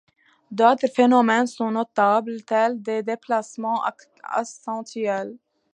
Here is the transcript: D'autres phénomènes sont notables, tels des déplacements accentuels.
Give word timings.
D'autres 0.49 0.87
phénomènes 0.87 1.45
sont 1.45 1.69
notables, 1.69 2.41
tels 2.41 2.81
des 2.81 3.03
déplacements 3.03 3.83
accentuels. 4.25 5.37